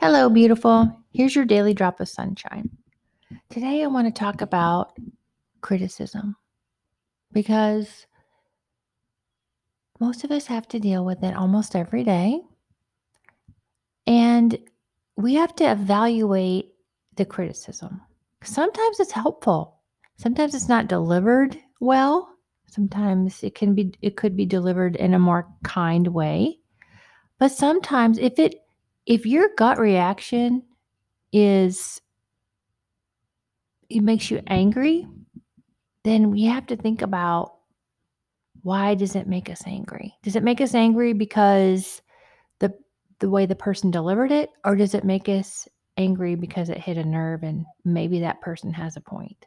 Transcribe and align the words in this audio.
Hello, 0.00 0.28
beautiful. 0.28 0.96
Here's 1.12 1.34
your 1.34 1.44
daily 1.44 1.74
drop 1.74 2.00
of 2.00 2.08
sunshine. 2.08 2.70
Today, 3.50 3.82
I 3.82 3.86
want 3.86 4.06
to 4.06 4.18
talk 4.18 4.40
about 4.40 4.96
criticism 5.60 6.36
because 7.32 8.06
most 9.98 10.24
of 10.24 10.30
us 10.30 10.46
have 10.46 10.66
to 10.68 10.80
deal 10.80 11.04
with 11.04 11.22
it 11.22 11.36
almost 11.36 11.76
every 11.76 12.04
day. 12.04 12.40
And 14.06 14.58
we 15.16 15.34
have 15.34 15.54
to 15.56 15.70
evaluate 15.70 16.74
the 17.16 17.26
criticism. 17.26 18.00
Sometimes 18.42 19.00
it's 19.00 19.12
helpful, 19.12 19.80
sometimes 20.16 20.54
it's 20.54 20.68
not 20.68 20.88
delivered 20.88 21.58
well. 21.80 22.28
Sometimes 22.66 23.42
it 23.42 23.54
can 23.54 23.74
be 23.74 23.92
it 24.00 24.16
could 24.16 24.36
be 24.36 24.46
delivered 24.46 24.96
in 24.96 25.12
a 25.12 25.18
more 25.18 25.46
kind 25.64 26.06
way. 26.08 26.59
But 27.40 27.50
sometimes 27.50 28.18
if 28.18 28.38
it 28.38 28.56
if 29.06 29.24
your 29.26 29.48
gut 29.56 29.78
reaction 29.78 30.62
is 31.32 32.00
it 33.88 34.02
makes 34.02 34.30
you 34.30 34.42
angry, 34.46 35.08
then 36.04 36.30
we 36.30 36.44
have 36.44 36.66
to 36.66 36.76
think 36.76 37.02
about 37.02 37.54
why 38.62 38.94
does 38.94 39.16
it 39.16 39.26
make 39.26 39.48
us 39.48 39.62
angry? 39.66 40.14
Does 40.22 40.36
it 40.36 40.42
make 40.42 40.60
us 40.60 40.74
angry 40.74 41.14
because 41.14 42.02
the 42.58 42.74
the 43.20 43.30
way 43.30 43.46
the 43.46 43.56
person 43.56 43.90
delivered 43.90 44.30
it 44.30 44.50
or 44.66 44.76
does 44.76 44.94
it 44.94 45.02
make 45.02 45.26
us 45.26 45.66
angry 45.96 46.34
because 46.34 46.68
it 46.68 46.78
hit 46.78 46.98
a 46.98 47.04
nerve 47.04 47.42
and 47.42 47.64
maybe 47.86 48.20
that 48.20 48.42
person 48.42 48.70
has 48.74 48.96
a 48.96 49.00
point? 49.00 49.46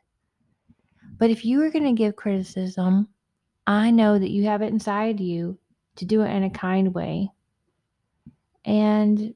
But 1.19 1.29
if 1.29 1.45
you 1.45 1.61
are 1.61 1.69
going 1.69 1.85
to 1.85 1.93
give 1.93 2.15
criticism, 2.15 3.07
I 3.67 3.91
know 3.91 4.17
that 4.17 4.31
you 4.31 4.45
have 4.45 4.63
it 4.63 4.73
inside 4.73 5.19
you 5.19 5.59
to 5.97 6.05
do 6.05 6.23
it 6.23 6.31
in 6.31 6.43
a 6.43 6.49
kind 6.49 6.91
way. 6.91 7.29
And 8.65 9.33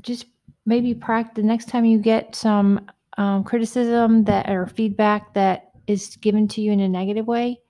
just 0.00 0.26
maybe 0.66 0.94
practice 0.94 1.36
the 1.36 1.42
next 1.42 1.68
time 1.68 1.84
you 1.84 1.98
get 1.98 2.34
some 2.34 2.80
um, 3.18 3.44
criticism 3.44 4.24
that 4.24 4.48
or 4.48 4.66
feedback 4.66 5.34
that 5.34 5.70
is 5.86 6.16
given 6.16 6.48
to 6.48 6.60
you 6.60 6.72
in 6.72 6.80
a 6.80 6.88
negative 6.88 7.26
way, 7.26 7.60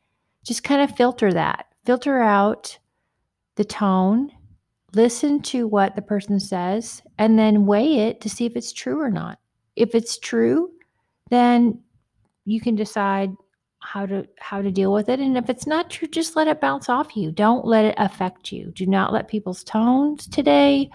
just 0.44 0.64
kind 0.64 0.82
of 0.82 0.96
filter 0.96 1.32
that. 1.32 1.66
Filter 1.84 2.20
out 2.20 2.78
the 3.56 3.64
tone, 3.64 4.30
listen 4.94 5.42
to 5.42 5.66
what 5.66 5.96
the 5.96 6.02
person 6.02 6.38
says, 6.38 7.02
and 7.18 7.38
then 7.38 7.66
weigh 7.66 8.08
it 8.08 8.20
to 8.20 8.30
see 8.30 8.46
if 8.46 8.56
it's 8.56 8.72
true 8.72 9.00
or 9.00 9.10
not. 9.10 9.38
If 9.76 9.94
it's 9.94 10.18
true, 10.18 10.70
then 11.30 11.80
you 12.44 12.60
can 12.60 12.74
decide 12.74 13.34
how 13.82 14.06
to 14.06 14.26
how 14.38 14.62
to 14.62 14.70
deal 14.70 14.92
with 14.92 15.08
it 15.08 15.18
and 15.20 15.36
if 15.36 15.50
it's 15.50 15.66
not 15.66 15.90
true 15.90 16.06
just 16.08 16.36
let 16.36 16.46
it 16.46 16.60
bounce 16.60 16.88
off 16.88 17.16
you 17.16 17.32
don't 17.32 17.66
let 17.66 17.84
it 17.84 17.94
affect 17.98 18.52
you 18.52 18.70
do 18.76 18.86
not 18.86 19.12
let 19.12 19.28
people's 19.28 19.64
tones 19.64 20.26
today 20.28 20.88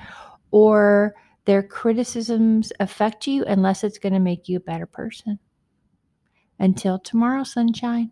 or 0.52 1.14
their 1.48 1.64
criticisms 1.64 2.74
affect 2.82 3.26
you 3.26 3.46
unless 3.46 3.84
it's 3.84 4.00
going 4.00 4.12
to 4.12 4.20
make 4.20 4.50
you 4.50 4.58
a 4.58 4.60
better 4.60 4.86
person. 4.86 5.40
Until 6.60 7.00
tomorrow, 7.00 7.46
sunshine. 7.46 8.12